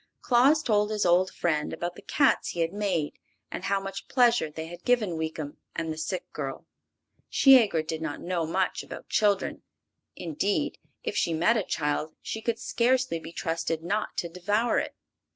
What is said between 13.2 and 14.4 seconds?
trusted not to